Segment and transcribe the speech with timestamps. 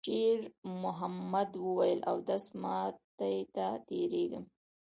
[0.07, 4.45] شېرمحمد وویل: «اودس ماتی ته تېرېږم.»